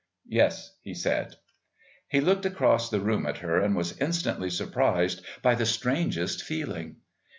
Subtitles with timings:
[0.25, 1.35] "Yes," he said.
[2.07, 6.95] He looked across the room at her and was instantly surprised by the strangest feeling.